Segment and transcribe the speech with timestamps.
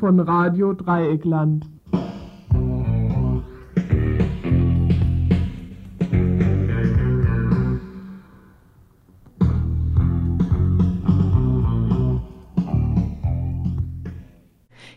[0.00, 1.66] von Radio Dreieckland.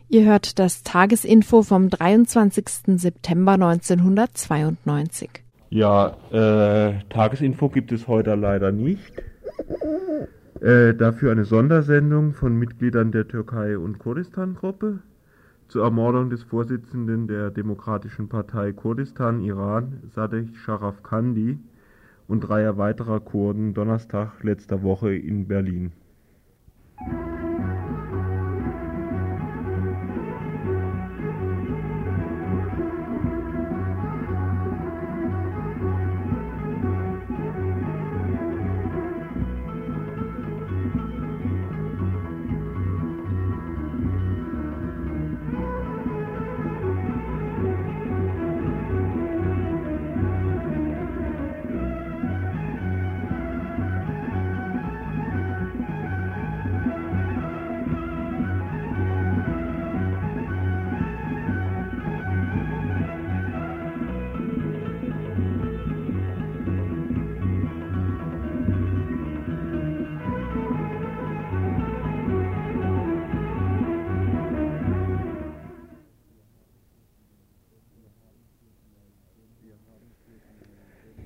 [0.08, 2.66] Ihr hört das Tagesinfo vom 23.
[2.95, 5.30] September 1992.
[5.70, 9.11] Ja, äh, Tagesinfo gibt es heute leider nicht.
[10.63, 14.99] Äh, dafür eine Sondersendung von Mitgliedern der Türkei- und Kurdistan-Gruppe
[15.67, 21.59] zur Ermordung des Vorsitzenden der Demokratischen Partei Kurdistan Iran, Sadegh Sharafkandi,
[22.30, 25.91] und dreier weiterer Kurden Donnerstag letzter Woche in Berlin.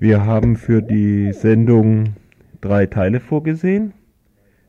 [0.00, 2.14] Wir haben für die Sendung
[2.60, 3.94] drei Teile vorgesehen.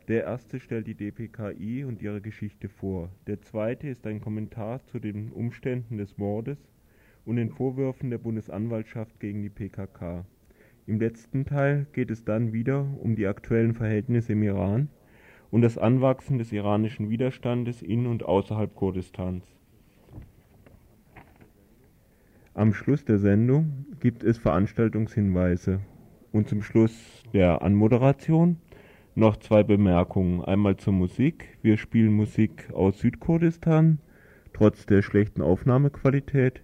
[0.07, 3.09] Der erste stellt die DPKI und ihre Geschichte vor.
[3.27, 6.57] Der zweite ist ein Kommentar zu den Umständen des Mordes
[7.25, 10.25] und den Vorwürfen der Bundesanwaltschaft gegen die PKK.
[10.87, 14.89] Im letzten Teil geht es dann wieder um die aktuellen Verhältnisse im Iran
[15.51, 19.58] und das Anwachsen des iranischen Widerstandes in und außerhalb Kurdistans.
[22.59, 25.79] Am Schluss der Sendung gibt es Veranstaltungshinweise
[26.33, 26.91] und zum Schluss
[27.31, 28.57] der Anmoderation
[29.15, 30.43] noch zwei Bemerkungen.
[30.43, 31.57] Einmal zur Musik.
[31.61, 33.99] Wir spielen Musik aus Südkurdistan,
[34.51, 36.61] trotz der schlechten Aufnahmequalität.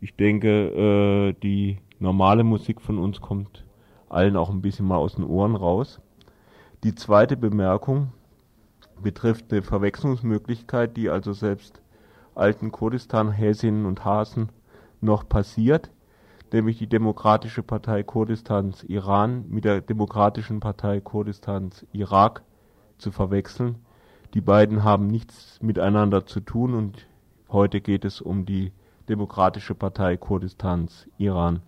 [0.00, 3.66] Ich denke, äh, die normale Musik von uns kommt
[4.08, 6.00] allen auch ein bisschen mal aus den Ohren raus.
[6.84, 8.14] Die zweite Bemerkung
[9.02, 11.82] betrifft eine Verwechslungsmöglichkeit, die also selbst
[12.34, 14.48] alten Kurdistan-Häsinnen und Hasen
[15.00, 15.90] noch passiert,
[16.52, 22.42] nämlich die Demokratische Partei Kurdistans Iran mit der Demokratischen Partei Kurdistans Irak
[22.98, 23.76] zu verwechseln.
[24.34, 27.06] Die beiden haben nichts miteinander zu tun und
[27.48, 28.72] heute geht es um die
[29.08, 31.62] Demokratische Partei Kurdistans Iran.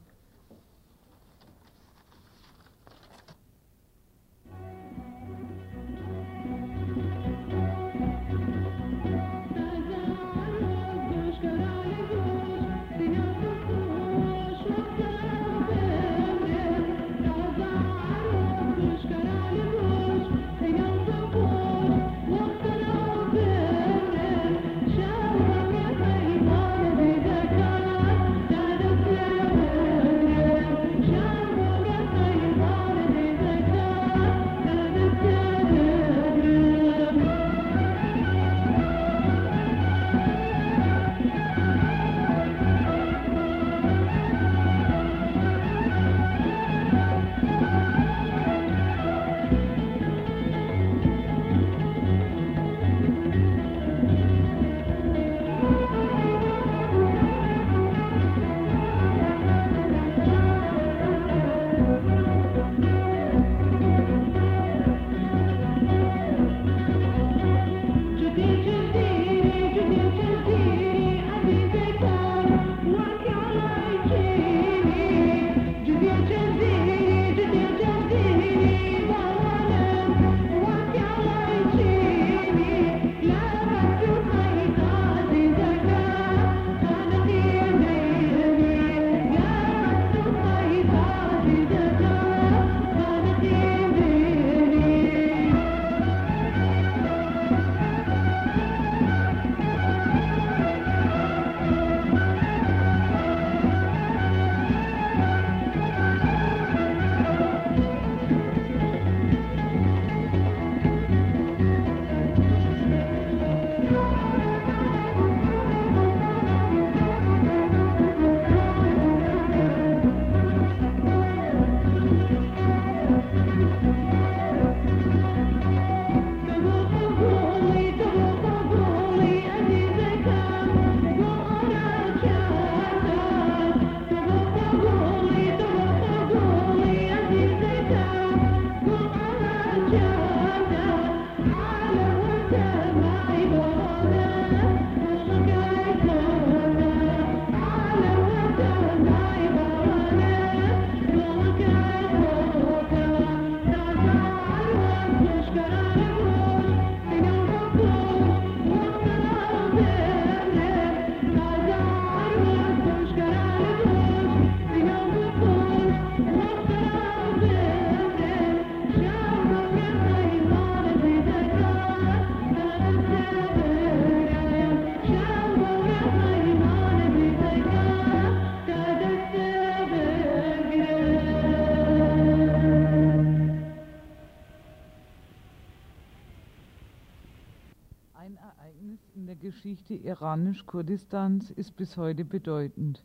[190.30, 193.02] Geschichte iranisch-Kurdistans ist bis heute bedeutend.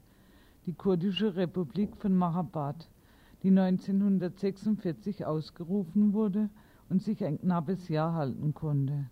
[0.67, 2.87] Die kurdische Republik von Mahabad,
[3.41, 6.51] die 1946 ausgerufen wurde
[6.87, 9.09] und sich ein knappes Jahr halten konnte.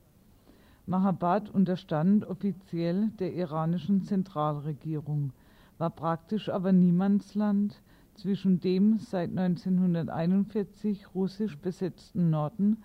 [0.86, 5.34] Mahabad unterstand offiziell der iranischen Zentralregierung,
[5.80, 7.82] war praktisch aber Niemandsland
[8.14, 12.78] zwischen dem seit 1941 russisch besetzten Norden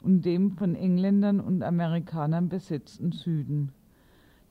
[0.00, 3.72] und dem von Engländern und Amerikanern besetzten Süden.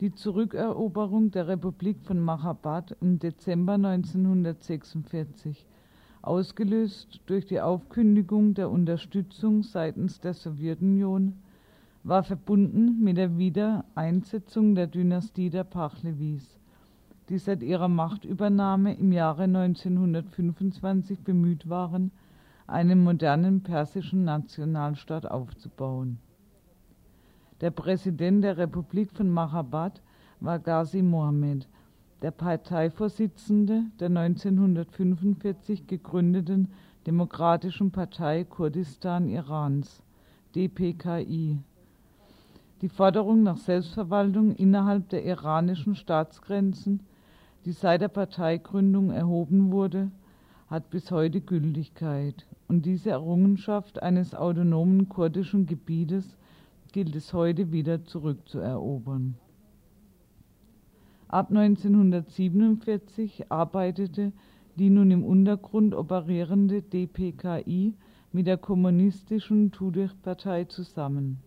[0.02, 5.68] Die Zurückeroberung der Republik von Mahabad im Dezember 1946,
[6.22, 11.34] ausgelöst durch die Aufkündigung der Unterstützung seitens der Sowjetunion,
[12.06, 16.48] war verbunden mit der Wiedereinsetzung der Dynastie der Pachlevis,
[17.28, 22.12] die seit ihrer Machtübernahme im Jahre 1925 bemüht waren,
[22.68, 26.20] einen modernen persischen Nationalstaat aufzubauen.
[27.62, 30.02] Der Präsident der Republik von Mahabad
[30.40, 31.68] war Ghazi Mohammed,
[32.22, 36.70] der Parteivorsitzende der 1945 gegründeten
[37.06, 40.02] Demokratischen Partei Kurdistan Irans,
[40.56, 41.60] DPKI.
[42.82, 47.02] Die Forderung nach Selbstverwaltung innerhalb der iranischen Staatsgrenzen,
[47.66, 50.12] die seit der Parteigründung erhoben wurde,
[50.68, 56.38] hat bis heute Gültigkeit und diese Errungenschaft eines autonomen kurdischen Gebietes
[56.92, 59.36] gilt es heute wieder zurückzuerobern.
[61.28, 64.34] Ab 1947 arbeitete
[64.80, 67.94] die nun im Untergrund operierende DPKI
[68.32, 71.40] mit der kommunistischen Tudeh-Partei zusammen.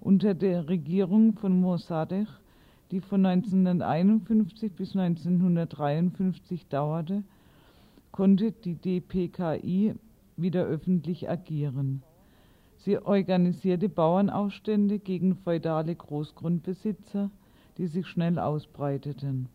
[0.00, 2.28] Unter der Regierung von Mossadegh,
[2.92, 7.24] die von 1951 bis 1953 dauerte,
[8.12, 9.94] konnte die DPKI
[10.36, 12.02] wieder öffentlich agieren.
[12.78, 17.30] Sie organisierte Bauernaufstände gegen feudale Großgrundbesitzer,
[17.76, 19.48] die sich schnell ausbreiteten.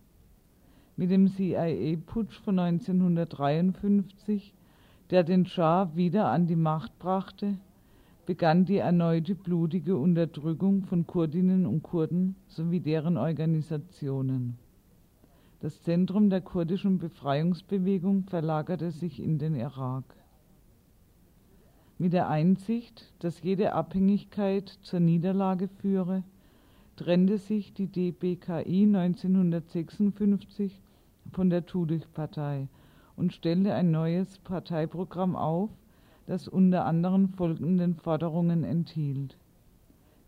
[0.97, 4.53] Mit dem CIA-Putsch von 1953,
[5.09, 7.57] der den Schah wieder an die Macht brachte,
[8.25, 14.57] begann die erneute blutige Unterdrückung von Kurdinnen und Kurden sowie deren Organisationen.
[15.61, 20.03] Das Zentrum der kurdischen Befreiungsbewegung verlagerte sich in den Irak.
[21.99, 26.23] Mit der Einsicht, dass jede Abhängigkeit zur Niederlage führe,
[26.95, 30.81] trennte sich die DBKI 1956
[31.31, 32.67] von der Tudeh-Partei
[33.15, 35.69] und stellte ein neues Parteiprogramm auf,
[36.25, 39.37] das unter anderem folgenden Forderungen enthielt.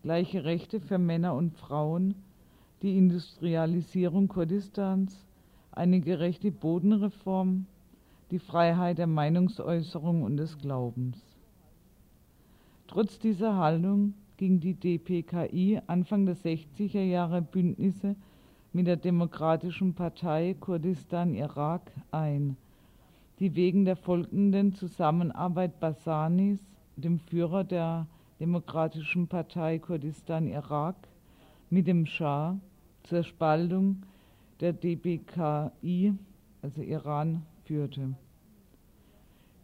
[0.03, 2.13] Gleiche Rechte für Männer und Frauen,
[2.83, 5.25] die Industrialisierung Kurdistans,
[5.71, 7.65] eine gerechte Bodenreform,
[8.29, 11.34] die Freiheit der Meinungsäußerung und des Glaubens.
[12.87, 18.15] Trotz dieser Haltung ging die DPKI Anfang der 60er Jahre Bündnisse
[18.73, 22.57] mit der Demokratischen Partei Kurdistan Irak ein,
[23.39, 26.59] die wegen der folgenden Zusammenarbeit Basanis,
[26.95, 28.05] dem Führer der
[28.39, 30.95] Demokratischen Partei Kurdistan Irak,
[31.69, 32.59] mit dem Schah
[33.03, 34.03] zur Spaltung
[34.59, 36.13] der DBKI,
[36.61, 38.15] also Iran, führte.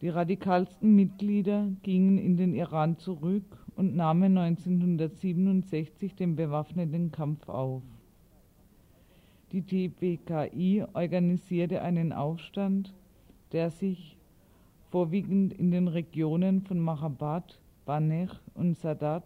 [0.02, 3.44] Die radikalsten Mitglieder gingen in den Iran zurück
[3.76, 7.84] und nahmen 1967 den bewaffneten Kampf auf.
[9.52, 12.96] Die DBKI organisierte einen Aufstand,
[13.52, 14.18] der sich
[14.90, 19.24] vorwiegend in den Regionen von Mahabad, Banech und Sadaj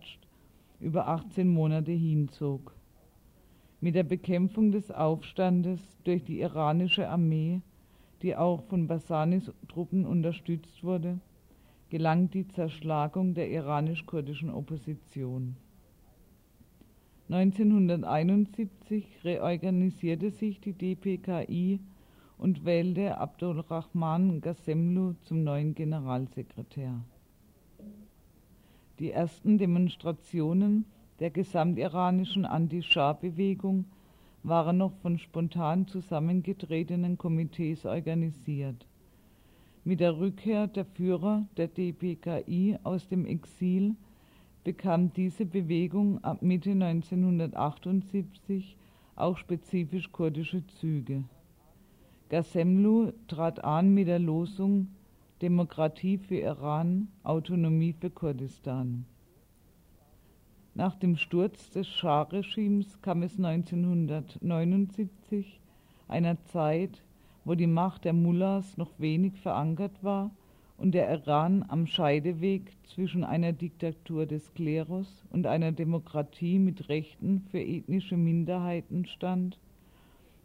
[0.82, 2.76] über 18 Monate hinzog.
[3.80, 7.62] Mit der Bekämpfung des Aufstandes durch die iranische Armee,
[8.22, 11.20] die auch von Basanis Truppen unterstützt wurde,
[11.90, 15.56] gelang die Zerschlagung der iranisch-kurdischen Opposition.
[17.30, 21.80] 1971 reorganisierte sich die DPKI
[22.38, 27.02] und wählte Abdulrahman Ghasemlu zum neuen Generalsekretär.
[29.00, 30.86] Die ersten Demonstrationen
[31.20, 33.86] der gesamtiranischen Anti-Schah-Bewegung
[34.48, 38.86] waren noch von spontan zusammengetretenen Komitees organisiert.
[39.84, 43.96] Mit der Rückkehr der Führer der DPKI aus dem Exil
[44.64, 48.78] bekam diese Bewegung ab Mitte 1978
[49.16, 51.24] auch spezifisch kurdische Züge.
[52.30, 54.88] Ghasemlu trat an mit der Losung
[55.42, 59.06] Demokratie für Iran, Autonomie für Kurdistan.
[60.78, 65.62] Nach dem Sturz des Schah-Regimes kam es 1979,
[66.10, 67.02] einer Zeit,
[67.46, 70.32] wo die Macht der Mullahs noch wenig verankert war
[70.78, 77.40] und der Iran am Scheideweg zwischen einer Diktatur des Klerus und einer Demokratie mit Rechten
[77.52, 79.58] für ethnische Minderheiten stand,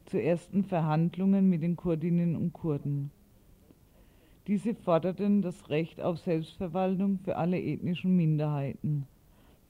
[0.07, 3.11] zu ersten Verhandlungen mit den Kurdinnen und Kurden.
[4.47, 9.09] Diese forderten das Recht auf Selbstverwaltung für alle ethnischen Minderheiten,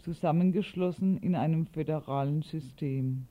[0.02, 3.26] zusammengeschlossen in einem föderalen System.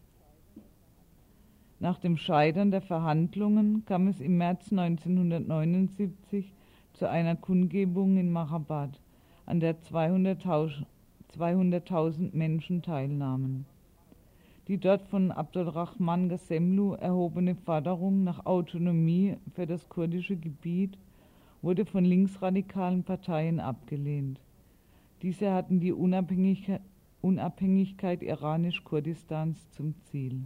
[1.79, 6.51] Nach dem Scheitern der Verhandlungen kam es im März 1979
[6.93, 8.99] zu einer Kundgebung in Machabad,
[9.45, 10.85] an der 200.000
[11.29, 13.65] 200 Menschen teilnahmen.
[14.67, 20.97] Die dort von Abdulrahman Ghasemlu erhobene Forderung nach Autonomie für das kurdische Gebiet
[21.61, 24.39] wurde von linksradikalen Parteien abgelehnt.
[25.21, 26.81] Diese hatten die Unabhängigkeit,
[27.21, 30.45] Unabhängigkeit iranisch-Kurdistans zum Ziel.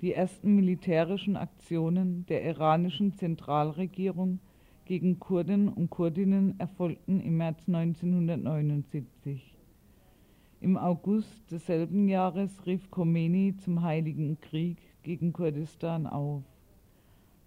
[0.00, 4.38] Die ersten militärischen Aktionen der iranischen Zentralregierung
[4.84, 9.56] gegen Kurden und Kurdinnen erfolgten im März 1979.
[10.60, 16.44] Im August desselben Jahres rief Khomeini zum Heiligen Krieg gegen Kurdistan auf.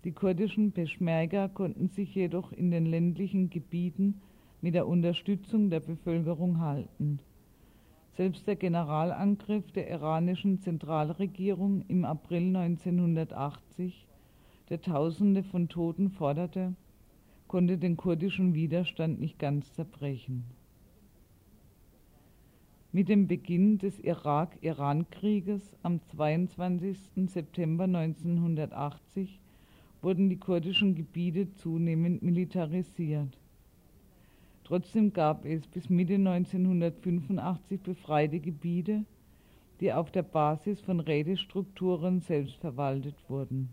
[0.04, 4.22] Die kurdischen Peschmerga konnten sich jedoch in den ländlichen Gebieten
[4.64, 7.20] mit der Unterstützung der Bevölkerung halten.
[8.14, 14.08] Selbst der Generalangriff der iranischen Zentralregierung im April 1980,
[14.70, 16.76] der Tausende von Toten forderte,
[17.48, 20.46] konnte den kurdischen Widerstand nicht ganz zerbrechen.
[22.94, 26.98] Mit dem Beginn des Irak-Iran-Krieges am 22.
[27.26, 29.42] September 1980
[30.02, 33.43] wurden die kurdischen Gebiete zunehmend militarisiert.
[34.64, 39.04] Trotzdem gab es bis Mitte 1985 befreite Gebiete,
[39.80, 43.70] die auf der Basis von Rätestrukturen selbst verwaltet wurden.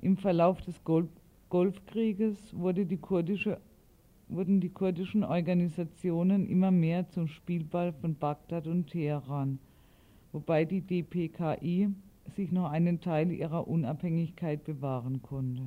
[0.00, 1.08] Im Verlauf des Golf
[1.52, 3.60] Golfkrieges wurde die kurdische,
[4.28, 9.58] wurden die kurdischen Organisationen immer mehr zum Spielball von Bagdad und Teheran,
[10.32, 11.90] wobei die DPKI
[12.34, 15.62] sich noch einen Teil ihrer Unabhängigkeit bewahren konnte.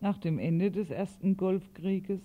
[0.00, 2.20] Nach dem Ende des ersten Golfkrieges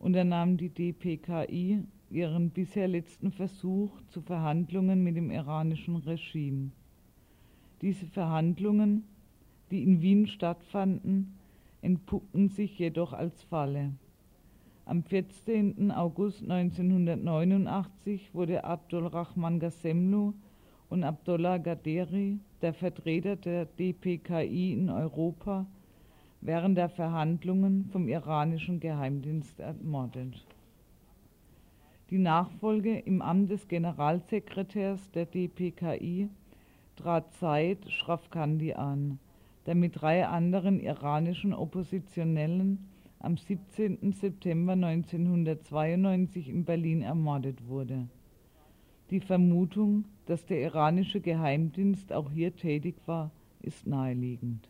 [0.00, 6.72] unternahm die DPKI ihren bisher letzten Versuch zu Verhandlungen mit dem iranischen Regime.
[7.80, 9.04] Diese Verhandlungen,
[9.70, 11.34] die in Wien stattfanden,
[11.80, 13.92] entpuppten sich jedoch als Falle.
[14.84, 15.92] Am 14.
[15.92, 20.32] August 1989 wurde Abdul Rahman Ghasemlu
[20.88, 25.66] und Abdullah Gaderi, der Vertreter der DPKI in Europa,
[26.46, 30.46] während der Verhandlungen vom iranischen Geheimdienst ermordet.
[32.10, 36.28] Die Nachfolge im Amt des Generalsekretärs der DPKI
[36.94, 39.18] trat Said Shrafkandi an,
[39.66, 42.78] der mit drei anderen iranischen Oppositionellen
[43.18, 44.12] am 17.
[44.12, 48.06] September 1992 in Berlin ermordet wurde.
[49.10, 54.68] Die Vermutung, dass der iranische Geheimdienst auch hier tätig war, ist naheliegend.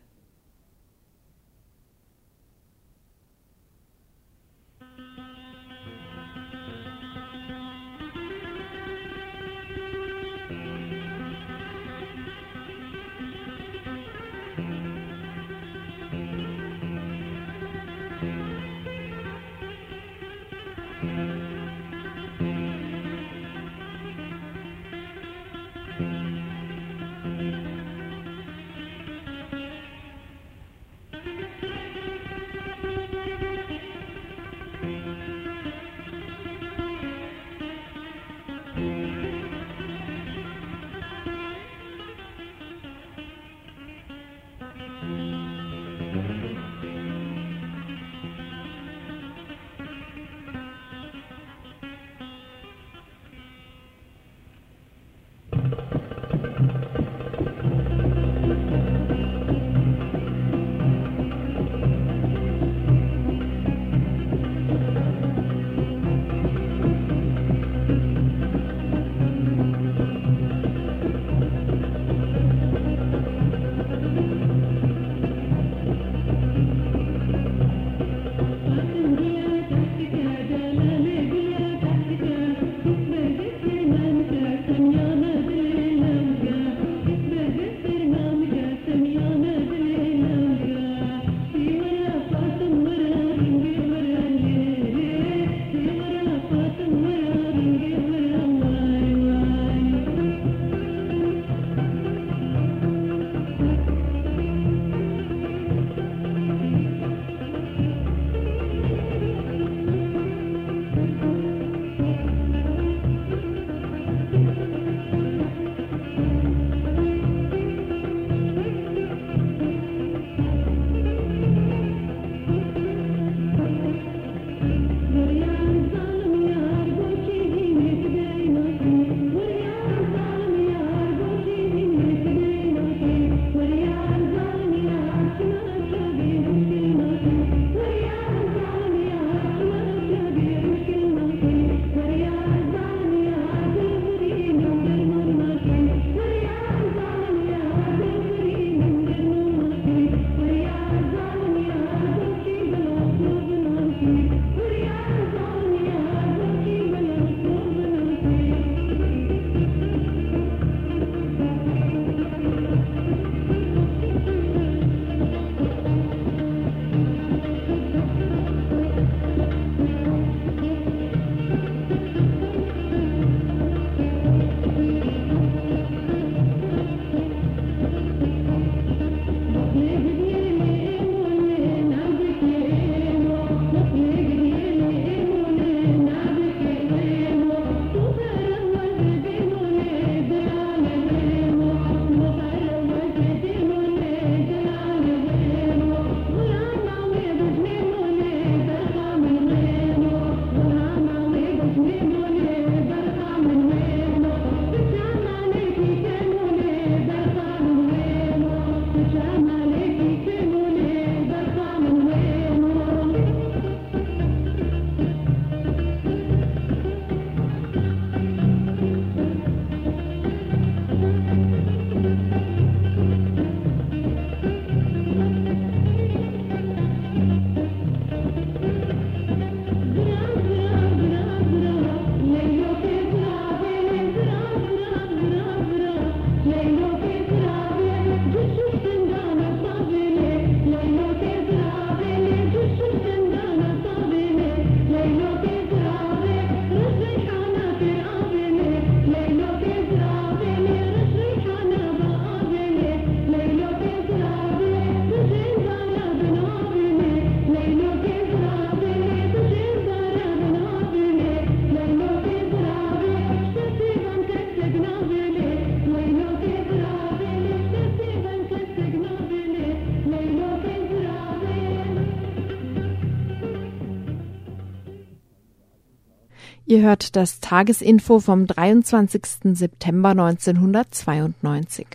[276.77, 279.55] Ihr hört das Tagesinfo vom 23.
[279.57, 281.87] September 1992.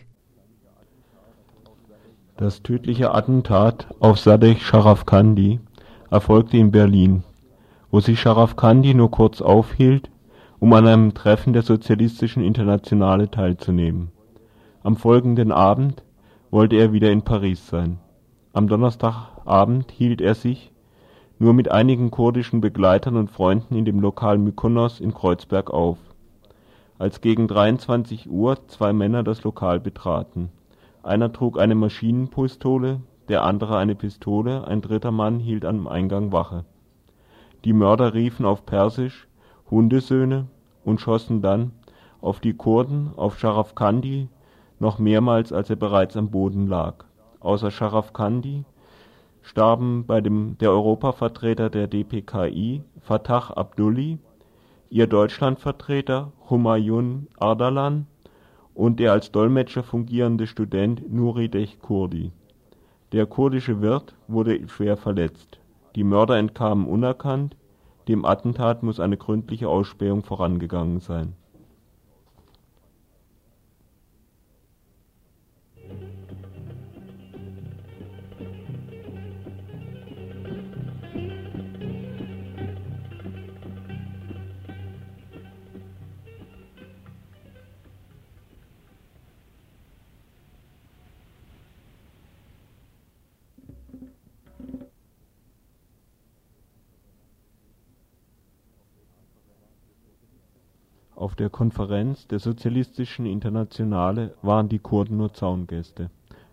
[2.37, 5.61] Das tödliche Attentat auf Sadegh Sharafkandi
[6.11, 7.23] erfolgte in Berlin,
[7.93, 10.11] wo sich Sharafkandi nur kurz aufhielt,
[10.59, 14.11] um an einem Treffen der Sozialistischen Internationale teilzunehmen.
[14.83, 16.03] Am folgenden Abend
[16.51, 18.01] wollte er wieder in Paris sein.
[18.53, 20.72] Am Donnerstagabend hielt er sich
[21.39, 25.99] nur mit einigen kurdischen Begleitern und Freunden in dem Lokal Mykonos in Kreuzberg auf,
[26.99, 30.51] als gegen 23 Uhr zwei Männer das Lokal betraten.
[31.03, 36.65] Einer trug eine Maschinenpistole, der andere eine Pistole, ein dritter Mann hielt am Eingang Wache.
[37.65, 39.27] Die Mörder riefen auf Persisch
[39.71, 40.47] „Hundesöhne
[40.85, 41.73] “und schossen dann
[42.21, 44.29] auf die Kurden, auf Scharafkandi
[44.79, 47.05] noch mehrmals, als er bereits am Boden lag.
[47.41, 48.65] Außer Scharafkandi
[49.43, 54.19] starben bei dem der Europavertreter der DPKI, Fatah Abdulli,
[54.91, 58.07] ihr Deutschlandvertreter Humayun Ardalan
[58.75, 62.33] und der als Dolmetscher fungierende Student Nurideh Kurdi.
[63.13, 65.59] Der kurdische Wirt wurde schwer verletzt.
[65.97, 67.57] Die Mörder entkamen unerkannt,
[68.09, 71.35] dem Attentat muss eine gründliche Ausspähung vorangegangen sein
[101.23, 106.11] Auf der Konferenz der Sozialistischen Internationale waren die Kurden nur Zaungäste.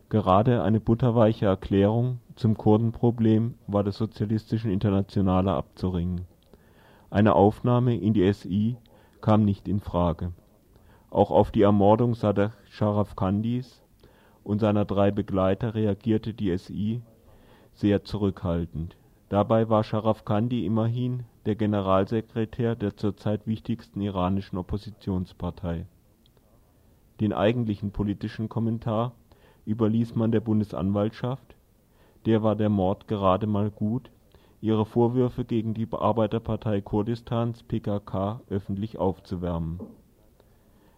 [0.10, 6.28] Gerade eine butterweiche Erklärung zum Kurdenproblem war der Sozialistischen Internationale abzuringen.
[7.10, 8.78] Eine Aufnahme in die SI
[9.22, 10.34] kam nicht in Frage.
[11.10, 13.82] Auch auf die Ermordung Sadegh Sharafkandis
[14.44, 17.02] und seiner drei Begleiter reagierte die SI
[17.74, 18.98] sehr zurückhaltend.
[19.30, 25.86] Dabei war Sharafkandi immerhin der Generalsekretär der zurzeit wichtigsten iranischen Oppositionspartei.
[27.20, 29.14] Den eigentlichen politischen Kommentar
[29.66, 31.56] überließ man der Bundesanwaltschaft,
[32.26, 34.12] der war der Mord gerade mal gut,
[34.62, 39.80] ihre Vorwürfe gegen die Arbeiterpartei Kurdistans PKK öffentlich aufzuwärmen.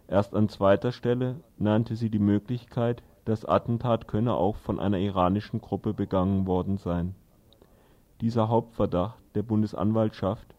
[0.07, 5.61] Erst an zweiter Stelle nannte sie die Möglichkeit, das Attentat könne auch von einer iranischen
[5.61, 7.15] Gruppe begangen worden sein
[8.21, 10.53] dieser Hauptverdacht der Bundesanwaltschaft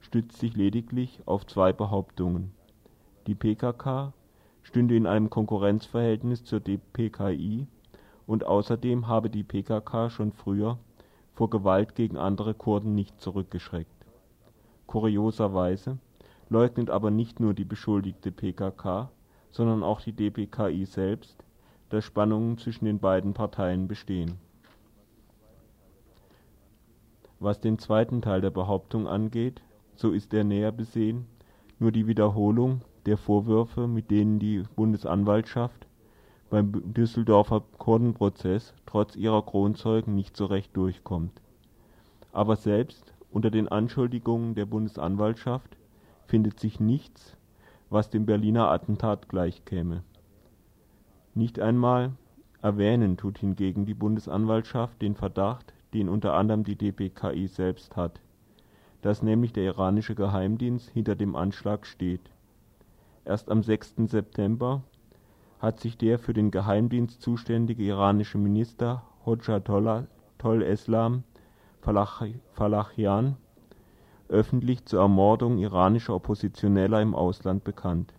[0.00, 2.52] stützt sich lediglich auf zwei Behauptungen:
[3.28, 4.12] Die PKK
[4.64, 7.68] stünde in einem Konkurrenzverhältnis zur DPKI
[8.26, 10.76] und außerdem habe die PKK schon früher
[11.34, 13.90] vor Gewalt gegen andere Kurden nicht zurückgeschreckt.
[14.88, 15.98] Kurioserweise
[16.48, 19.08] leugnet aber nicht nur die beschuldigte PKK,
[19.52, 21.36] sondern auch die DPKI selbst,
[21.90, 24.40] dass Spannungen zwischen den beiden Parteien bestehen
[27.44, 29.62] was den zweiten Teil der Behauptung angeht,
[29.94, 31.26] so ist er näher besehen
[31.78, 35.86] nur die Wiederholung der Vorwürfe, mit denen die Bundesanwaltschaft
[36.48, 41.42] beim Düsseldorfer Kurdenprozess trotz ihrer Kronzeugen nicht so recht durchkommt.
[42.32, 45.76] Aber selbst unter den Anschuldigungen der Bundesanwaltschaft
[46.26, 47.36] findet sich nichts,
[47.90, 50.02] was dem Berliner Attentat gleichkäme.
[51.34, 52.12] Nicht einmal
[52.62, 58.20] erwähnen tut hingegen die Bundesanwaltschaft den Verdacht den unter anderem die DPKI selbst hat,
[59.02, 62.30] dass nämlich der iranische Geheimdienst hinter dem Anschlag steht.
[63.24, 63.94] Erst am 6.
[64.06, 64.82] September
[65.60, 69.62] hat sich der für den Geheimdienst zuständige iranische Minister Hoxha
[70.42, 71.22] Eslam
[71.80, 73.36] Falachian
[74.28, 78.12] öffentlich zur Ermordung iranischer Oppositioneller im Ausland bekannt.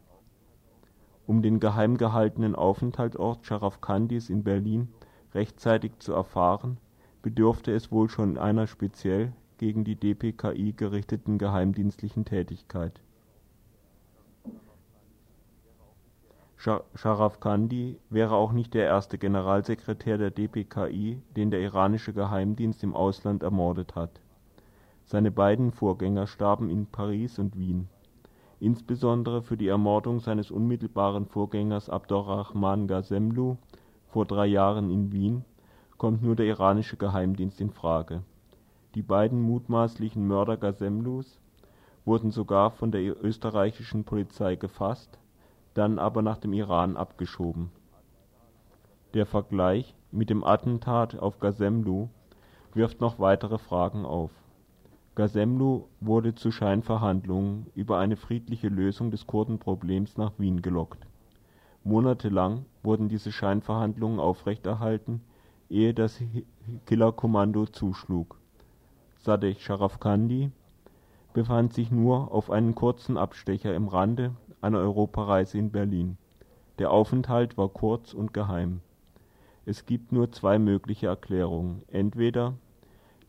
[1.27, 4.87] Um den geheim gehaltenen Aufenthaltsort Scharafkandis in Berlin
[5.33, 6.77] rechtzeitig zu erfahren
[7.25, 13.01] bedurfte es wohl schon einer speziell gegen die DPKI gerichteten geheimdienstlichen Tätigkeit.
[16.55, 23.41] Scharafkandi wäre auch nicht der erste Generalsekretär der DPKI, den der iranische Geheimdienst im Ausland
[23.41, 24.21] ermordet hat.
[25.05, 27.87] Seine beiden Vorgänger starben in Paris und Wien.
[28.59, 33.57] Insbesondere für die Ermordung seines unmittelbaren Vorgängers Abdorrahman Gazemlu
[34.09, 35.43] vor drei Jahren in Wien
[35.97, 38.23] kommt nur der iranische Geheimdienst in Frage.
[38.95, 41.39] Die beiden mutmaßlichen Mörder Gazemlus
[42.05, 45.19] wurden sogar von der österreichischen Polizei gefasst,
[45.73, 47.71] dann aber nach dem Iran abgeschoben.
[49.13, 52.09] Der Vergleich mit dem Attentat auf Gazemlu
[52.73, 54.31] wirft noch weitere Fragen auf.
[55.15, 61.07] Gasemlu wurde zu Scheinverhandlungen über eine friedliche Lösung des Kurdenproblems nach Wien gelockt.
[61.85, 65.21] Monatelang wurden diese Scheinverhandlungen aufrechterhalten,
[65.69, 66.21] ehe das
[66.85, 68.37] Killerkommando zuschlug.
[69.19, 70.51] Sadegh Scharafkandi
[71.33, 76.17] befand sich nur auf einen kurzen Abstecher im Rande einer Europareise in Berlin.
[76.79, 78.81] Der Aufenthalt war kurz und geheim.
[79.65, 82.53] Es gibt nur zwei mögliche Erklärungen: Entweder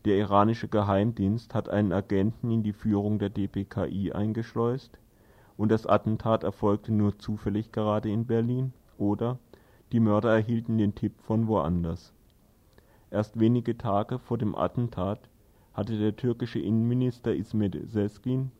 [0.05, 4.99] der iranische Geheimdienst hat einen Agenten in die Führung der DPKI eingeschleust
[5.57, 9.39] und das Attentat erfolgte nur zufällig gerade in Berlin, oder
[9.91, 12.13] die Mörder erhielten den Tipp von woanders.
[13.09, 15.29] Erst wenige Tage vor dem Attentat
[15.73, 18.51] hatte der türkische Innenminister İsmet Sezgin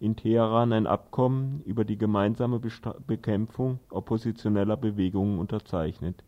[0.00, 2.60] in Teheran ein Abkommen über die gemeinsame
[3.06, 6.22] Bekämpfung oppositioneller Bewegungen unterzeichnet.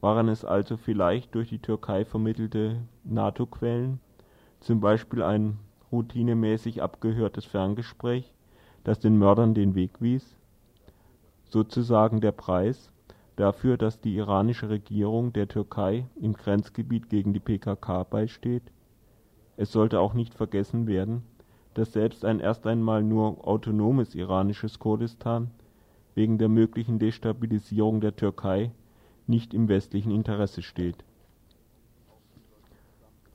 [0.00, 4.00] Waren es also vielleicht durch die Türkei vermittelte NATO-Quellen,
[4.60, 5.58] zum Beispiel ein
[5.92, 8.32] routinemäßig abgehörtes Ferngespräch,
[8.84, 10.36] das den Mördern den Weg wies?
[11.44, 12.90] Sozusagen der Preis
[13.36, 18.62] dafür, dass die iranische Regierung der Türkei im Grenzgebiet gegen die PKK beisteht?
[19.56, 21.22] Es sollte auch nicht vergessen werden,
[21.74, 25.50] dass selbst ein erst einmal nur autonomes iranisches Kurdistan
[26.14, 28.72] wegen der möglichen Destabilisierung der Türkei
[29.26, 31.04] nicht im westlichen Interesse steht.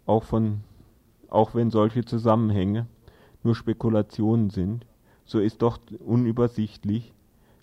[0.05, 0.61] Auch, von,
[1.29, 2.87] auch wenn solche Zusammenhänge
[3.43, 4.85] nur Spekulationen sind,
[5.25, 7.13] so ist doch unübersichtlich,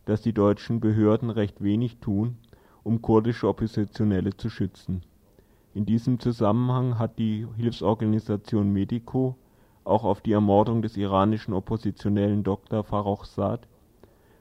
[0.08, 2.38] dass die deutschen Behörden recht wenig tun,
[2.82, 5.02] um kurdische Oppositionelle zu schützen.
[5.74, 9.36] In diesem Zusammenhang hat die Hilfsorganisation Medico
[9.84, 12.84] auch auf die Ermordung des iranischen Oppositionellen Dr.
[12.84, 13.68] Farrokhzad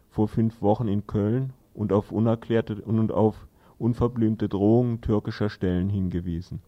[0.10, 3.46] vor fünf Wochen in Köln und auf unerklärte und auf
[3.78, 6.62] unverblümte Drohungen türkischer Stellen hingewiesen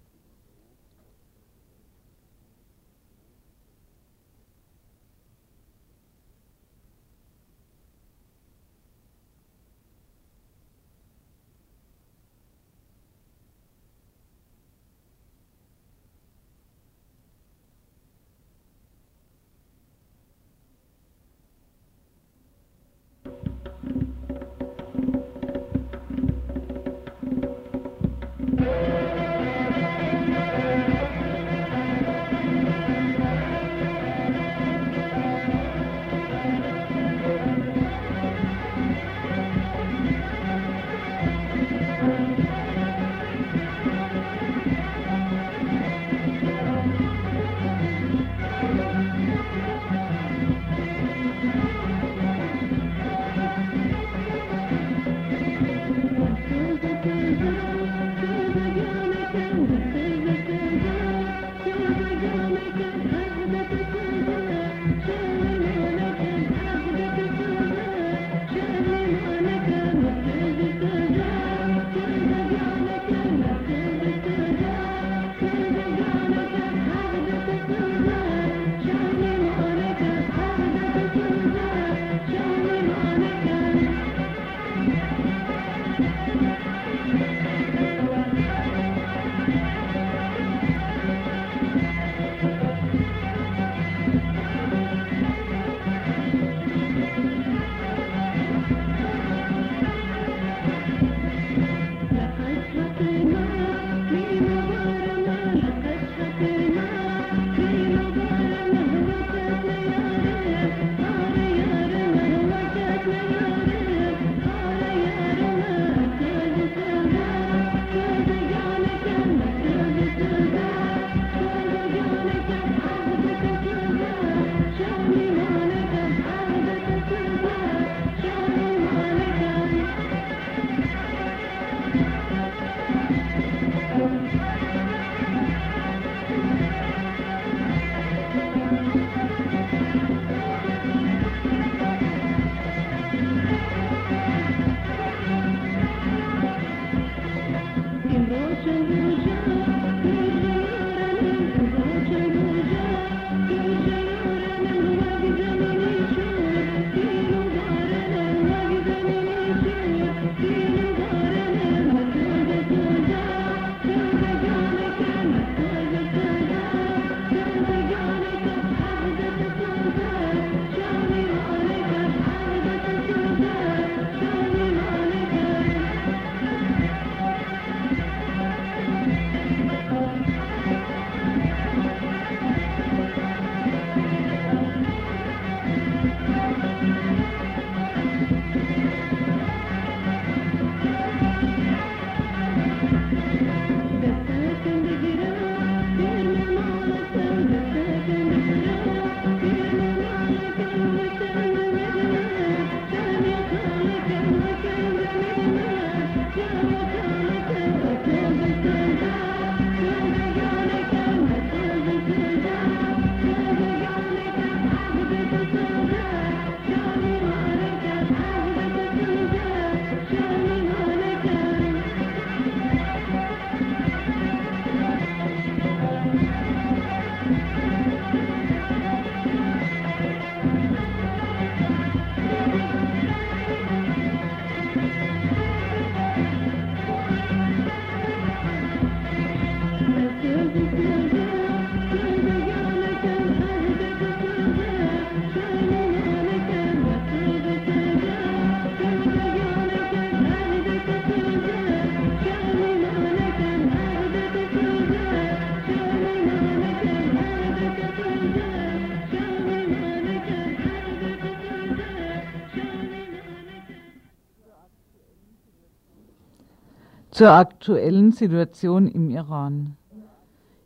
[267.20, 269.76] Zur aktuellen Situation im Iran.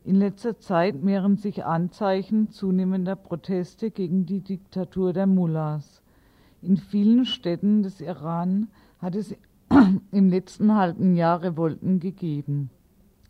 [0.03, 6.03] In letzter Zeit mehren sich Anzeichen zunehmender Proteste gegen die Diktatur der Mullahs.
[6.61, 8.67] In vielen Städten des Iran
[8.99, 9.35] hat es
[10.11, 12.69] im letzten halben Jahr Revolten gegeben.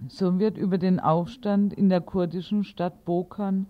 [0.09, 3.67] So wird über den Aufstand in der kurdischen Stadt Bokan,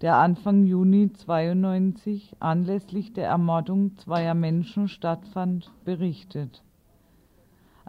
[0.00, 6.64] der Anfang Juni 92 anlässlich der Ermordung zweier Menschen stattfand, berichtet.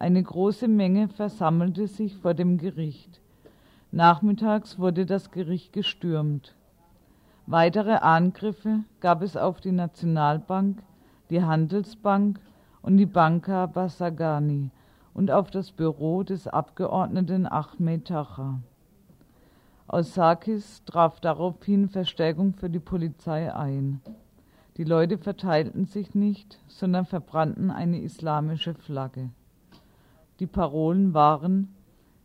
[0.02, 3.22] Eine große Menge versammelte sich vor dem Gericht.
[3.92, 6.56] Nachmittags wurde das Gericht gestürmt.
[7.46, 10.82] Weitere Angriffe gab es auf die Nationalbank,
[11.30, 12.40] die Handelsbank
[12.82, 14.72] und die Banka Basagani
[15.14, 18.60] und auf das Büro des Abgeordneten Ahmed Tacha.
[19.86, 24.02] Aus Sakis traf daraufhin Verstärkung für die Polizei ein.
[24.78, 29.30] Die Leute verteilten sich nicht, sondern verbrannten eine islamische Flagge.
[30.42, 31.68] Die Parolen waren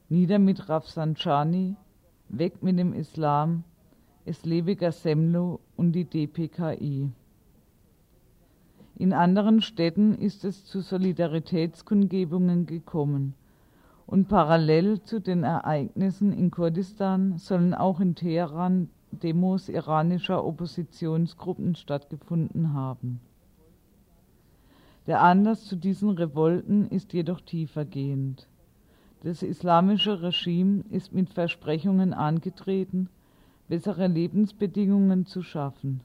[0.09, 1.77] Nieder mit Rafsanjani,
[2.31, 3.63] weg mit dem Islam,
[4.25, 7.11] es lebe Gasemlo und die DPKI.
[8.95, 13.35] In anderen Städten ist es zu Solidaritätskundgebungen gekommen.
[14.07, 22.73] Und parallel zu den Ereignissen in Kurdistan sollen auch in Teheran Demos iranischer Oppositionsgruppen stattgefunden
[22.73, 23.21] haben.
[25.07, 28.49] Der Anlass zu diesen Revolten ist jedoch tiefergehend.
[29.23, 33.09] Das islamische Regime ist mit Versprechungen angetreten,
[33.69, 36.01] bessere Lebensbedingungen zu schaffen.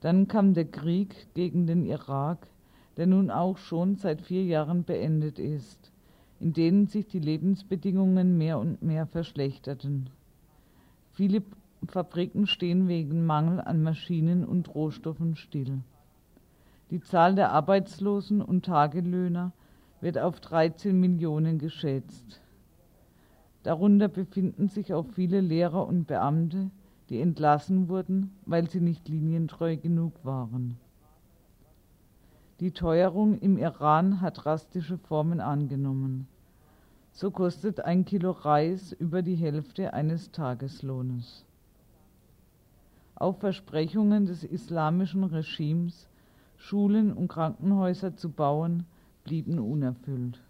[0.00, 2.46] Dann kam der Krieg gegen den Irak,
[2.98, 5.90] der nun auch schon seit vier Jahren beendet ist,
[6.40, 10.10] in denen sich die Lebensbedingungen mehr und mehr verschlechterten.
[11.12, 11.42] Viele
[11.88, 15.80] Fabriken stehen wegen Mangel an Maschinen und Rohstoffen still.
[16.94, 19.50] Die Zahl der Arbeitslosen und Tagelöhner
[20.00, 22.40] wird auf 13 Millionen geschätzt.
[23.64, 26.70] Darunter befinden sich auch viele Lehrer und Beamte,
[27.08, 30.76] die entlassen wurden, weil sie nicht linientreu genug waren.
[32.60, 36.28] Die Teuerung im Iran hat drastische Formen angenommen.
[37.10, 41.44] So kostet ein Kilo Reis über die Hälfte eines Tageslohnes.
[43.16, 46.08] Auf Versprechungen des islamischen Regimes,
[46.64, 48.86] Schulen und Krankenhäuser zu bauen,
[49.22, 50.40] blieben unerfüllt.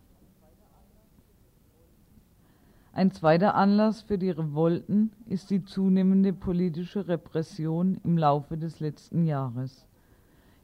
[2.93, 9.27] Ein zweiter Anlass für die Revolten ist die zunehmende politische Repression im Laufe des letzten
[9.27, 9.89] Jahres.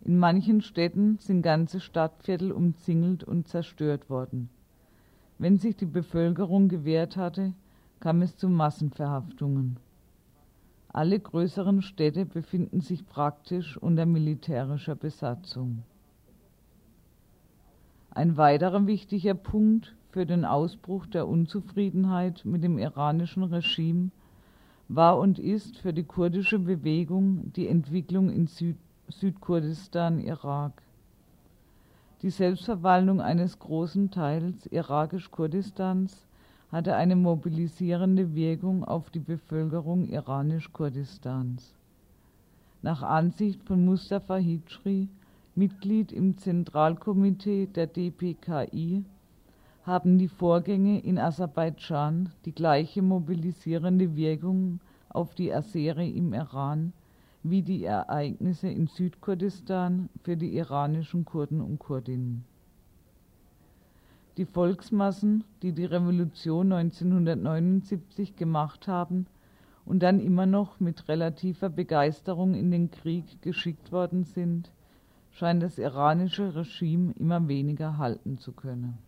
[0.04, 4.50] In manchen Städten sind ganze Stadtviertel umzingelt und zerstört worden.
[5.38, 7.54] Wenn sich die Bevölkerung gewehrt hatte,
[7.98, 9.80] kam es zu Massenverhaftungen.
[10.92, 15.84] Alle größeren Städte befinden sich praktisch unter militärischer Besatzung.
[18.10, 24.10] Ein weiterer wichtiger Punkt für den Ausbruch der Unzufriedenheit mit dem iranischen Regime
[24.88, 28.76] war und ist für die kurdische Bewegung die Entwicklung in Süd
[29.08, 30.82] Südkurdistan, Irak.
[32.22, 36.28] Die Selbstverwaltung eines großen Teils irakisch-Kurdistans
[36.72, 41.74] hatte eine mobilisierende Wirkung auf die Bevölkerung iranisch-Kurdistans.
[42.82, 45.08] Nach Ansicht von Mustafa Hijri
[45.56, 49.04] Mitglied im Zentralkomitee der DPKI,
[49.82, 56.92] haben die Vorgänge in Aserbaidschan die gleiche mobilisierende Wirkung auf die Asere im Iran
[57.42, 62.44] wie die Ereignisse in Südkurdistan für die iranischen Kurden und Kurdinnen.
[64.36, 69.26] Die Volksmassen, die die Revolution 1979 gemacht haben
[69.84, 74.70] und dann immer noch mit relativer Begeisterung in den Krieg geschickt worden sind,
[75.32, 78.98] scheint das iranische Regime immer weniger halten zu können.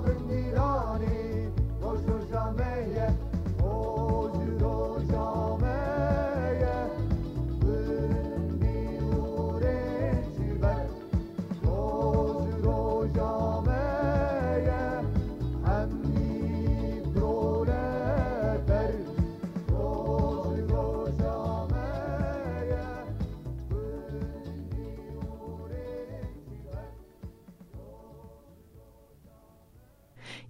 [0.00, 1.27] Vrindirani.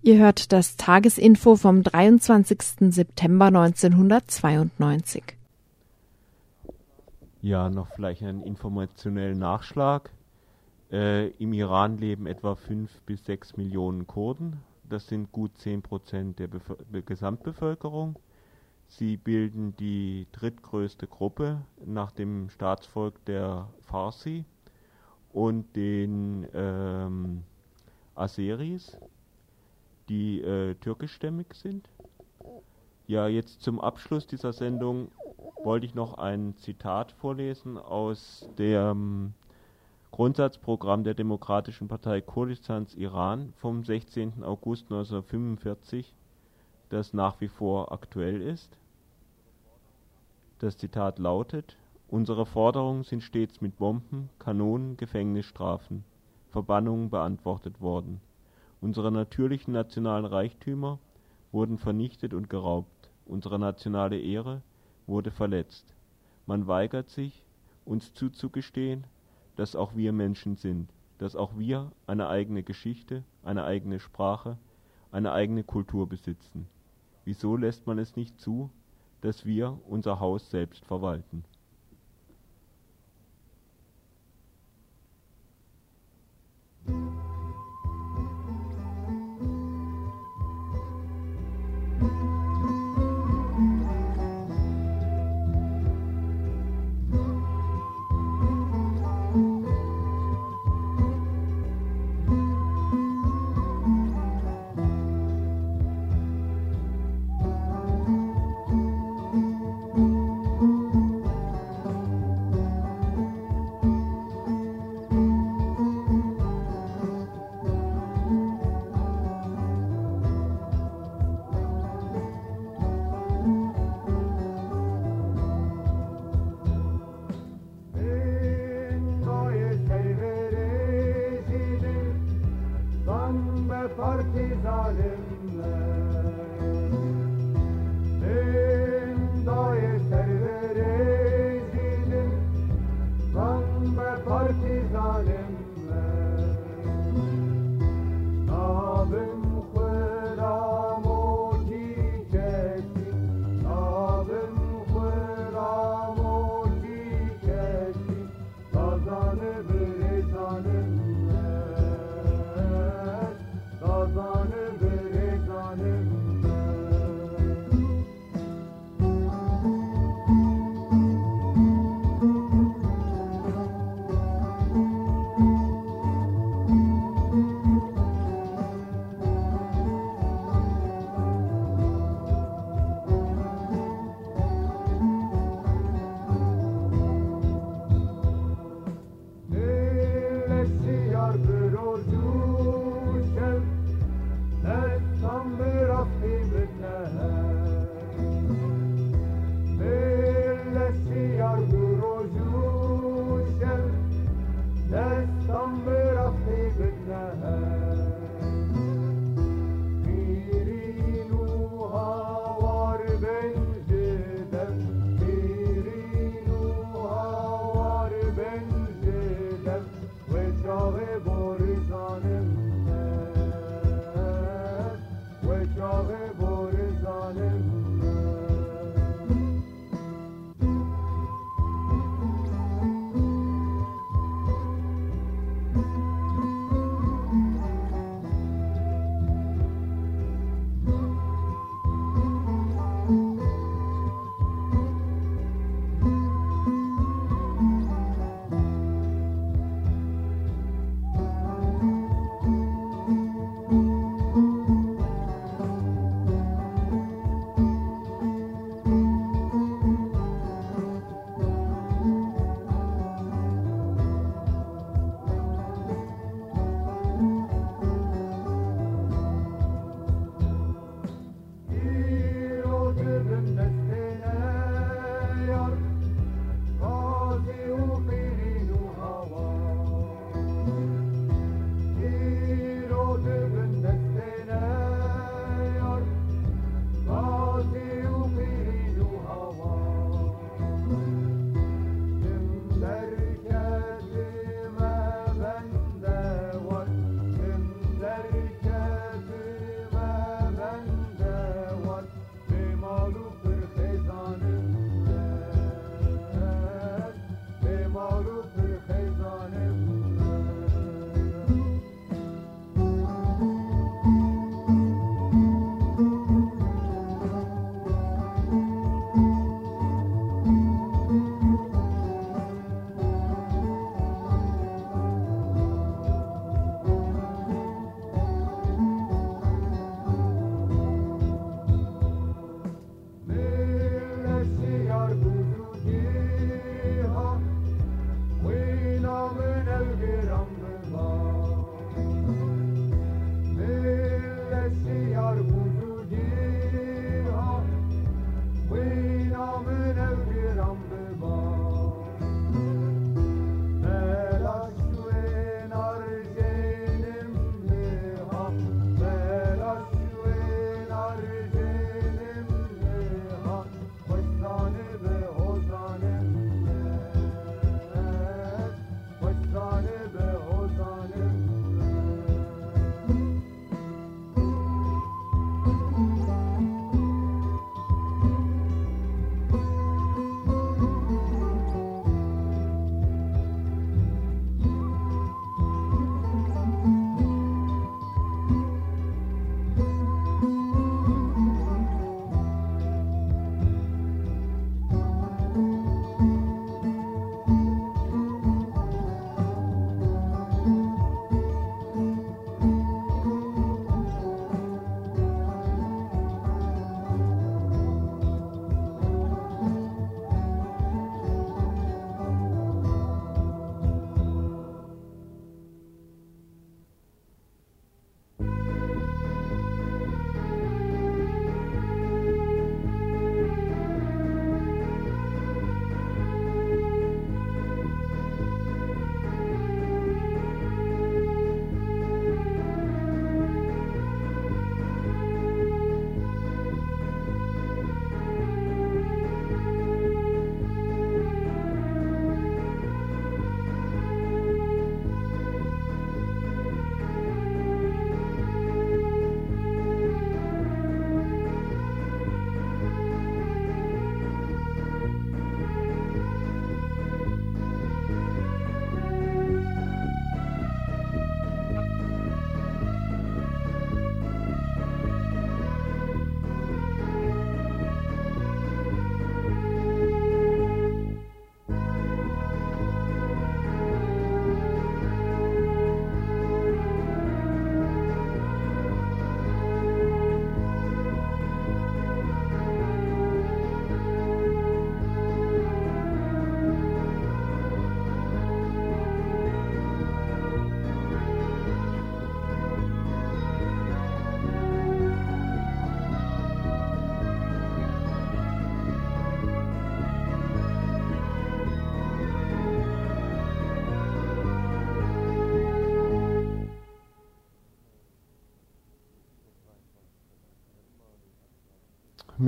[0.09, 2.95] Ihr hört das Tagesinfo vom 23.
[2.95, 5.23] September 1992.
[7.43, 10.09] Ja, noch vielleicht einen informationellen Nachschlag.
[10.91, 14.63] Äh, Im Iran leben etwa 5 bis 6 Millionen Kurden.
[14.89, 18.19] Das sind gut 10 Prozent der Bevölker Gesamtbevölkerung.
[18.87, 24.47] Sie bilden die drittgrößte Gruppe nach dem Staatsvolk der Farsi
[25.35, 27.43] und den ähm,
[28.15, 28.97] Aseris,
[30.09, 31.89] die äh, türkischstämmig sind.
[33.07, 35.11] Ja, jetzt zum Abschluss dieser Sendung
[35.65, 39.33] wollte ich noch ein Zitat vorlesen aus dem
[40.11, 44.43] Grundsatzprogramm der Demokratischen Partei Kurdistans Iran vom 16.
[44.43, 46.15] August 1945,
[46.91, 48.79] das nach wie vor aktuell ist.
[50.59, 51.77] Das Zitat lautet:
[52.09, 56.05] Unsere Forderungen sind stets mit Bomben, Kanonen, Gefängnisstrafen,
[56.51, 58.21] Verbannungen beantwortet worden.
[58.81, 60.99] Unsere natürlichen nationalen Reichtümer
[61.51, 63.11] wurden vernichtet und geraubt.
[63.27, 64.63] Unsere nationale Ehre
[65.07, 65.95] wurde verletzt.
[66.47, 67.45] Man weigert sich,
[67.85, 69.05] uns zuzugestehen,
[69.57, 74.59] dass auch wir Menschen sind, dass auch wir eine eigene Geschichte, eine eigene Sprache,
[75.11, 76.69] eine eigene Kultur besitzen.
[77.25, 78.71] Wieso lässt man es nicht zu,
[79.21, 81.45] dass wir unser Haus selbst verwalten?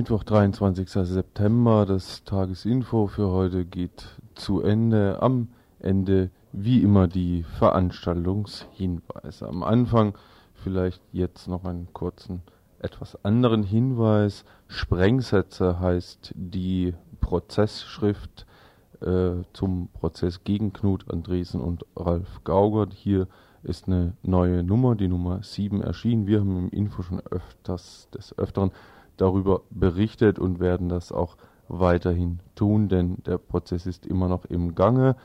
[0.01, 0.89] Mittwoch, 23.
[0.89, 1.85] September.
[1.85, 5.19] Das Tagesinfo für heute geht zu Ende.
[5.21, 5.49] Am
[5.79, 9.47] Ende wie immer die Veranstaltungshinweise.
[9.47, 10.15] Am Anfang
[10.55, 12.41] vielleicht jetzt noch einen kurzen,
[12.79, 14.47] etwas anderen Hinweis.
[14.69, 18.47] Sprengsätze heißt die Prozessschrift
[19.03, 22.95] äh, zum Prozess gegen Knut Andresen und Ralf Gaugert.
[22.95, 23.29] Hier
[23.63, 26.27] ist eine neue Nummer, die Nummer 7 erschienen.
[26.27, 28.71] Wir haben im Info schon öfters des Öfteren
[29.21, 31.37] darüber berichtet und werden das auch
[31.69, 35.17] weiterhin tun, denn der Prozess ist immer noch im Gange.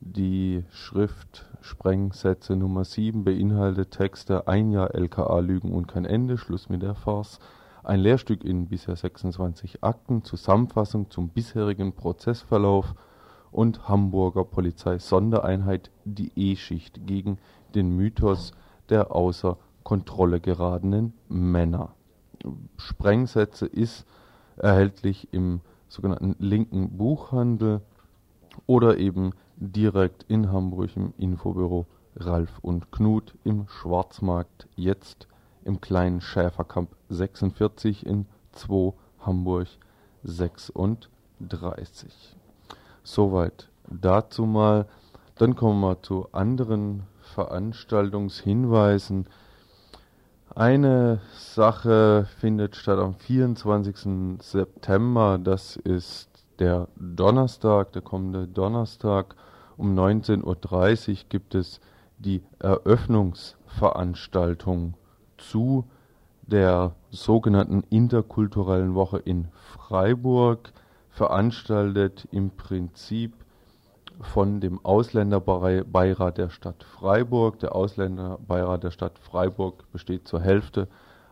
[0.00, 6.68] Die Schrift Sprengsätze Nummer 7 beinhaltet Texte Ein Jahr LKA Lügen und kein Ende, Schluss
[6.68, 7.38] mit der Farce,
[7.82, 12.94] ein Lehrstück in bisher 26 Akten, Zusammenfassung zum bisherigen Prozessverlauf
[13.52, 17.38] und Hamburger Polizei Sondereinheit die E-Schicht gegen
[17.74, 18.52] den Mythos
[18.90, 21.95] der außer Kontrolle geratenen Männer.
[22.76, 24.06] Sprengsätze ist
[24.56, 27.80] erhältlich im sogenannten linken Buchhandel
[28.66, 31.86] oder eben direkt in Hamburg im Infobüro
[32.16, 35.28] Ralf und Knut im Schwarzmarkt jetzt
[35.64, 39.68] im kleinen Schäferkamp 46 in 2 Hamburg
[40.22, 42.36] 36.
[43.02, 44.86] Soweit dazu mal.
[45.36, 49.26] Dann kommen wir zu anderen Veranstaltungshinweisen.
[50.56, 54.40] Eine Sache findet statt am 24.
[54.40, 55.36] September.
[55.36, 59.36] Das ist der Donnerstag, der kommende Donnerstag.
[59.76, 61.82] Um 19.30 Uhr gibt es
[62.16, 64.94] die Eröffnungsveranstaltung
[65.36, 65.84] zu
[66.40, 70.72] der sogenannten interkulturellen Woche in Freiburg,
[71.10, 73.34] veranstaltet im Prinzip
[74.20, 77.58] von dem Ausländerbeirat der Stadt Freiburg.
[77.60, 80.88] Der Ausländerbeirat der Stadt Freiburg besteht zur Hälfte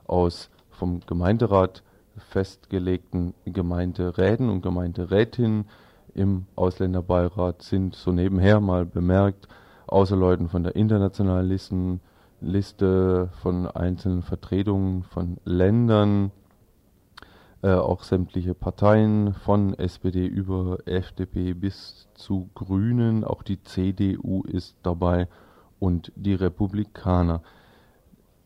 [0.06, 1.82] aus vom Gemeinderat
[2.16, 5.66] festgelegten Gemeinderäten und Gemeinderätinnen.
[6.14, 9.48] Im Ausländerbeirat sind so nebenher mal bemerkt,
[9.86, 11.58] außer Leuten von der internationalen
[12.40, 16.30] Liste von einzelnen Vertretungen von Ländern,
[17.64, 24.76] äh, auch sämtliche Parteien von SPD über FDP bis zu Grünen, auch die CDU ist
[24.82, 25.28] dabei
[25.80, 27.40] und die Republikaner.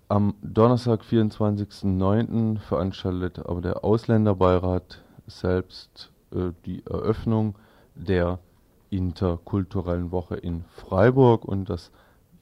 [0.06, 2.60] Am Donnerstag, 24.09.
[2.60, 7.56] veranstaltet aber der Ausländerbeirat selbst äh, die Eröffnung
[7.96, 8.38] der
[8.88, 11.90] interkulturellen Woche in Freiburg und das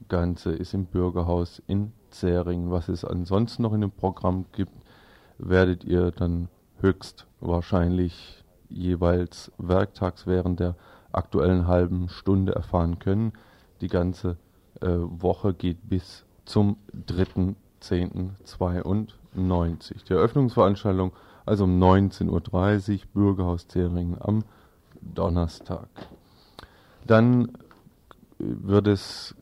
[0.09, 2.69] Ganze ist im Bürgerhaus in Zähringen.
[2.69, 4.73] Was es ansonsten noch in dem Programm gibt,
[5.39, 6.49] werdet ihr dann
[6.81, 10.75] höchstwahrscheinlich jeweils werktags während der
[11.11, 13.33] aktuellen halben Stunde erfahren können.
[13.81, 14.37] Die ganze
[14.81, 20.05] äh, Woche geht bis zum 3.10.92.
[20.07, 21.11] Die Eröffnungsveranstaltung
[21.47, 24.43] also um 19.30 Uhr, Bürgerhaus Zeringen am
[25.01, 25.87] Donnerstag.
[27.05, 27.49] Dann äh,
[28.39, 29.33] wird es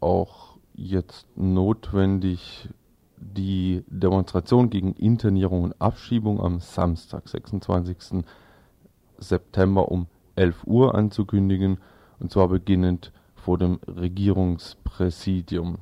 [0.00, 2.68] auch jetzt notwendig,
[3.20, 8.24] die Demonstration gegen Internierung und Abschiebung am Samstag, 26.
[9.18, 10.06] September um
[10.36, 11.78] 11 Uhr anzukündigen,
[12.20, 15.78] und zwar beginnend vor dem Regierungspräsidium.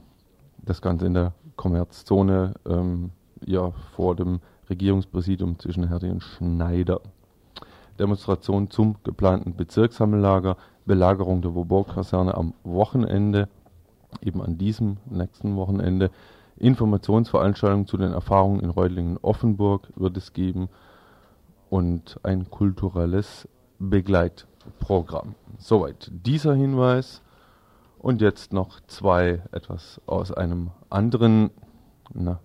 [0.59, 3.11] Das Ganze in der Kommerzzone, ähm,
[3.45, 7.01] ja, vor dem Regierungspräsidium zwischen Hertie und Schneider.
[7.99, 13.49] Demonstration zum geplanten Bezirkssammellager, Belagerung der Woburg-Kaserne am Wochenende,
[14.21, 16.11] eben an diesem nächsten Wochenende,
[16.59, 20.69] Informationsveranstaltungen zu den Erfahrungen in Reutlingen-Offenburg wird es geben
[21.69, 23.49] und ein kulturelles
[23.79, 25.35] Begleitprogramm.
[25.59, 27.23] Soweit dieser Hinweis.
[27.99, 31.51] Und jetzt noch zwei etwas aus einem anderen,
[32.15, 32.41] na,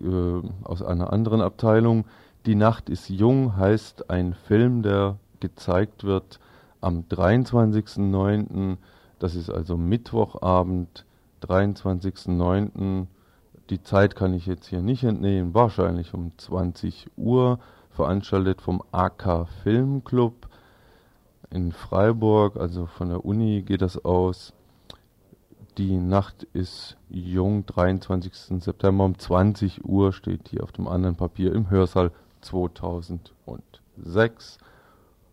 [0.00, 2.04] äh, aus einer anderen Abteilung.
[2.46, 6.38] Die Nacht ist jung heißt ein Film, der gezeigt wird
[6.80, 8.76] am 23.09.
[9.18, 11.04] Das ist also Mittwochabend,
[11.42, 13.06] 23.09.
[13.70, 17.60] Die Zeit kann ich jetzt hier nicht entnehmen, wahrscheinlich um 20 Uhr,
[17.90, 20.48] veranstaltet vom AK Filmclub
[21.50, 24.54] in Freiburg, also von der Uni geht das aus.
[25.78, 28.60] Die Nacht ist jung, 23.
[28.60, 32.10] September um 20 Uhr steht hier auf dem anderen Papier im Hörsaal
[32.40, 34.58] 2006.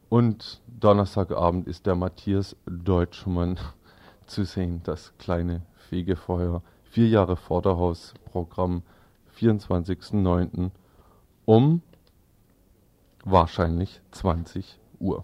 [0.10, 3.58] Und Donnerstagabend ist der Matthias Deutschmann
[4.28, 6.62] zu sehen, das kleine Fegefeuer
[6.98, 8.82] vier Jahre Vorderhausprogramm,
[9.40, 10.72] 24.09.
[11.46, 11.84] um
[13.24, 15.24] wahrscheinlich 20 Uhr.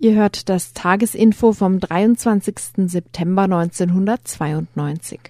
[0.00, 2.88] Ihr hört das Tagesinfo vom 23.
[2.90, 5.20] September 1992.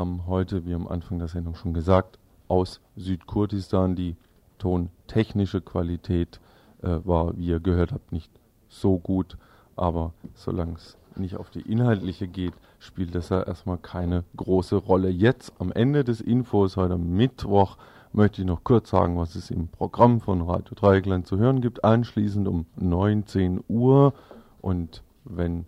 [0.00, 3.96] übrigens kam heute, wie am Anfang der Sendung schon gesagt, aus Südkurdistan.
[3.96, 4.16] Die
[4.58, 6.40] tontechnische Qualität
[6.82, 8.30] äh, war, wie ihr gehört habt, nicht
[8.68, 9.36] so gut,
[9.76, 15.10] aber solange es nicht auf die inhaltliche geht, spielt das ja erstmal keine große Rolle.
[15.10, 17.76] Jetzt am Ende des Infos, heute Mittwoch,
[18.12, 21.84] möchte ich noch kurz sagen, was es im Programm von Radio Dreieckland zu hören gibt.
[21.84, 24.14] Anschließend um 19 Uhr
[24.62, 25.66] und wenn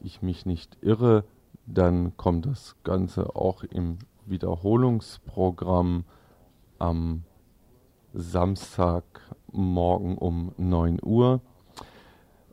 [0.00, 1.24] ich mich nicht irre,
[1.66, 6.04] dann kommt das Ganze auch im Wiederholungsprogramm
[6.78, 7.24] am
[8.12, 11.40] Samstagmorgen um 9 Uhr.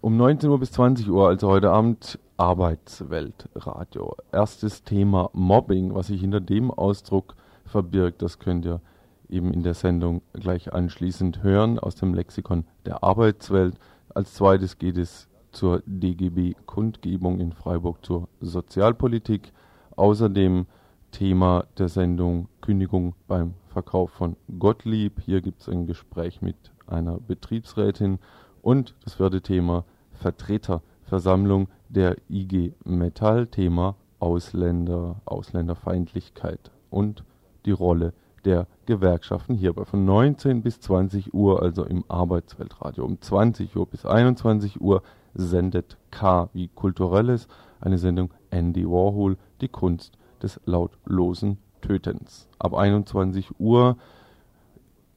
[0.01, 4.15] Um 19 Uhr bis 20 Uhr, also heute Abend, Arbeitsweltradio.
[4.31, 7.35] Erstes Thema Mobbing, was sich hinter dem Ausdruck
[7.65, 8.81] verbirgt, das könnt ihr
[9.29, 13.75] eben in der Sendung gleich anschließend hören aus dem Lexikon der Arbeitswelt.
[14.09, 19.51] Als zweites geht es zur DGB-Kundgebung in Freiburg zur Sozialpolitik.
[19.95, 20.65] Außerdem
[21.11, 25.21] Thema der Sendung Kündigung beim Verkauf von Gottlieb.
[25.21, 26.55] Hier gibt es ein Gespräch mit
[26.87, 28.19] einer Betriebsrätin
[28.61, 33.47] und das vierte Thema Vertreterversammlung der IG Metall.
[33.47, 37.23] Thema Ausländer, Ausländerfeindlichkeit und
[37.65, 38.13] die Rolle
[38.45, 43.05] der Gewerkschaften hierbei von 19 bis 20 Uhr, also im Arbeitsweltradio.
[43.05, 47.47] Um 20 Uhr bis 21 Uhr sendet K wie Kulturelles,
[47.79, 52.47] eine Sendung Andy Warhol, die Kunst des lautlosen Tötens.
[52.59, 53.97] Ab 21 Uhr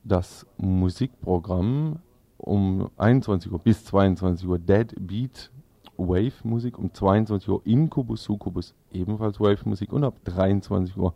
[0.03, 1.99] das Musikprogramm
[2.37, 5.51] um 21 Uhr bis 22 Uhr Dead Beat
[5.97, 11.15] Wave Musik, um 22 Uhr Incubus Succubus ebenfalls Wave Musik und ab 23 Uhr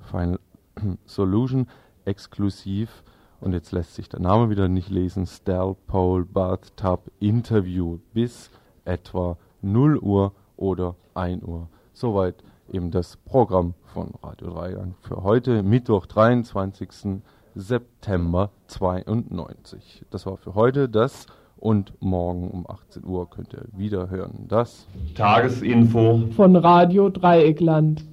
[0.00, 0.38] Final
[1.04, 1.66] Solution
[2.04, 3.02] exklusiv
[3.42, 8.50] und jetzt lässt sich der Name wieder nicht lesen, Stal Pole Bathtub Interview bis
[8.84, 11.68] etwa 0 Uhr oder 1 Uhr.
[11.92, 12.36] Soweit
[12.72, 17.20] eben das Programm von Radio Dreieckland für heute, Mittwoch, 23.
[17.54, 20.04] September 92.
[20.10, 21.26] Das war für heute das
[21.56, 24.86] und morgen um 18 Uhr könnt ihr wieder hören das
[25.16, 28.04] Tagesinfo von Radio Dreieckland.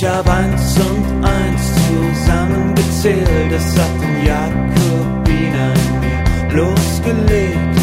[0.00, 7.76] Ich hab eins und eins zusammengezählt, es hat den Jakobiner in mir bloßgelegt.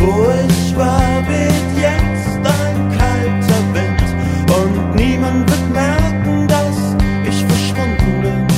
[0.00, 4.02] Wo ich war, weht jetzt ein kalter Wind
[4.50, 8.48] und niemand wird merken, dass ich verschwunden bin.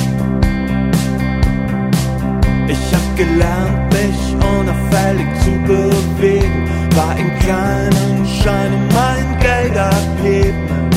[2.67, 10.89] Ich hab gelernt, mich unauffällig zu bewegen, war in kleinen Scheinen mein Geld abheben.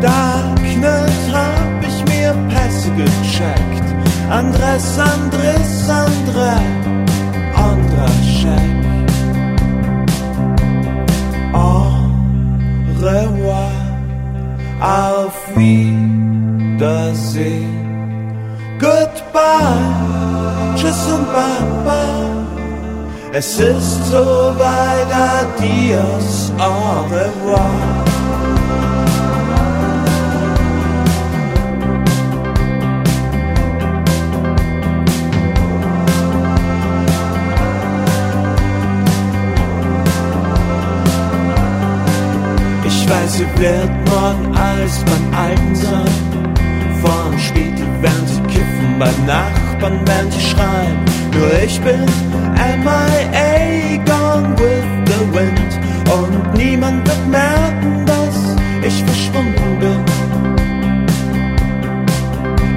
[0.00, 3.88] Da Gerechnet hab ich mir Pässe gecheckt.
[4.30, 6.60] Andres, Andres, Andre,
[8.22, 8.76] Scheck.
[11.52, 11.86] Au
[13.00, 13.70] revoir,
[14.80, 16.78] auf Wiedersehen.
[18.78, 19.78] Goodbye,
[20.76, 22.04] tschüss und Baba.
[23.32, 28.07] Es ist soweit, adios, au revoir.
[43.38, 46.14] Sie wird morgen alles beim Alten sein.
[47.00, 50.98] Vorm Spiegel werden sie kiffen, beim Nachbarn werden sie schreien.
[51.32, 52.00] Nur ich bin
[52.84, 55.72] MIA, gone with the wind.
[56.16, 60.04] Und niemand wird merken, dass ich verschwunden bin.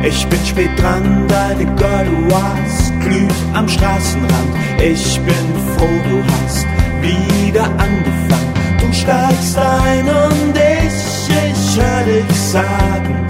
[0.03, 4.51] Ich bin spät dran, deine Girl, du warst glüht am Straßenrand.
[4.79, 6.65] Ich bin froh, du hast
[7.01, 8.50] wieder angefangen
[8.91, 13.25] du steigst ein und ich, ich hör dich sagen,